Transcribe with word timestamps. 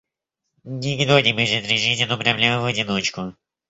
Никто 0.63 1.19
не 1.19 1.31
может 1.33 1.67
решить 1.69 2.01
эту 2.01 2.17
проблему 2.17 2.63
в 2.63 2.65
одиночку. 2.65 3.35